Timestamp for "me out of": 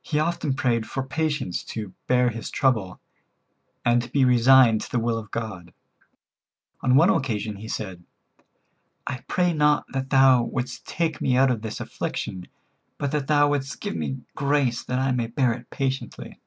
11.20-11.60